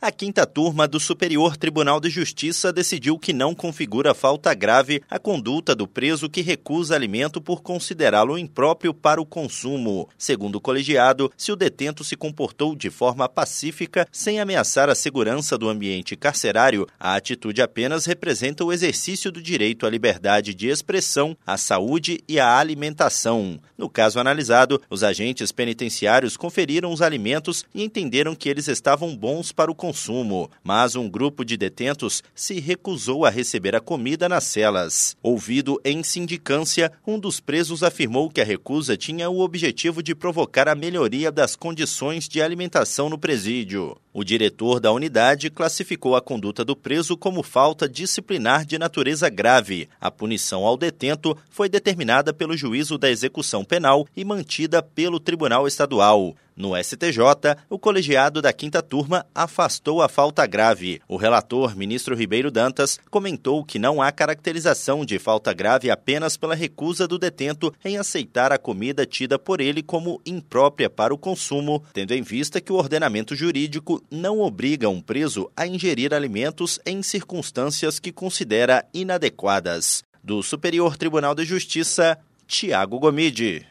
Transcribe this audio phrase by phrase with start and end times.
[0.00, 5.18] A quinta turma do Superior Tribunal de Justiça decidiu que não configura falta grave a
[5.18, 10.08] conduta do preso que recusa alimento por considerá-lo impróprio para o consumo.
[10.16, 15.58] Segundo o colegiado, se o detento se comportou de forma pacífica, sem ameaçar a segurança
[15.58, 21.36] do ambiente carcerário, a atitude apenas representa o exercício do direito à liberdade de expressão,
[21.44, 23.58] à saúde e à alimentação.
[23.76, 29.50] No caso analisado, os agentes penitenciários conferiram os alimentos e entenderam que eles estavam bons
[29.50, 34.28] para o consumo consumo, mas um grupo de detentos se recusou a receber a comida
[34.28, 35.16] nas celas.
[35.22, 40.68] Ouvido em sindicância, um dos presos afirmou que a recusa tinha o objetivo de provocar
[40.68, 43.96] a melhoria das condições de alimentação no presídio.
[44.18, 49.88] O diretor da unidade classificou a conduta do preso como falta disciplinar de natureza grave.
[50.00, 55.68] A punição ao detento foi determinada pelo juízo da execução penal e mantida pelo Tribunal
[55.68, 56.34] Estadual.
[56.58, 57.20] No STJ,
[57.70, 61.00] o colegiado da quinta turma afastou a falta grave.
[61.06, 66.56] O relator, ministro Ribeiro Dantas, comentou que não há caracterização de falta grave apenas pela
[66.56, 71.80] recusa do detento em aceitar a comida tida por ele como imprópria para o consumo,
[71.92, 77.02] tendo em vista que o ordenamento jurídico não obriga um preso a ingerir alimentos em
[77.02, 80.02] circunstâncias que considera inadequadas.
[80.22, 83.66] Do Superior Tribunal de Justiça, Tiago Gomide.